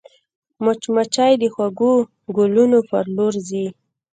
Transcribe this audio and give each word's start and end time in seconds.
مچمچۍ 0.63 1.33
د 1.41 1.43
خوږو 1.53 1.93
ګلونو 2.37 2.79
پر 2.89 3.05
لور 3.15 3.33
ځي 3.47 3.65